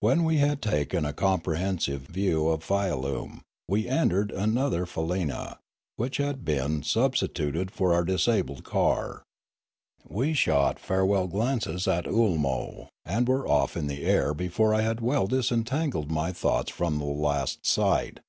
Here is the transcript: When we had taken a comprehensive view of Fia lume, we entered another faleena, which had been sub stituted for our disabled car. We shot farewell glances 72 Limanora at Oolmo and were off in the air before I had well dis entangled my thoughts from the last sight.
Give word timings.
When 0.00 0.24
we 0.24 0.36
had 0.40 0.60
taken 0.60 1.06
a 1.06 1.14
comprehensive 1.14 2.02
view 2.02 2.48
of 2.48 2.62
Fia 2.62 2.94
lume, 2.96 3.40
we 3.66 3.88
entered 3.88 4.30
another 4.30 4.84
faleena, 4.84 5.56
which 5.96 6.18
had 6.18 6.44
been 6.44 6.82
sub 6.82 7.14
stituted 7.14 7.70
for 7.70 7.94
our 7.94 8.04
disabled 8.04 8.62
car. 8.62 9.22
We 10.06 10.34
shot 10.34 10.78
farewell 10.78 11.28
glances 11.28 11.84
72 11.84 11.88
Limanora 11.88 11.98
at 11.98 12.12
Oolmo 12.12 12.88
and 13.06 13.26
were 13.26 13.48
off 13.48 13.74
in 13.74 13.86
the 13.86 14.04
air 14.04 14.34
before 14.34 14.74
I 14.74 14.82
had 14.82 15.00
well 15.00 15.26
dis 15.26 15.50
entangled 15.50 16.10
my 16.10 16.30
thoughts 16.30 16.70
from 16.70 16.98
the 16.98 17.06
last 17.06 17.64
sight. 17.64 18.20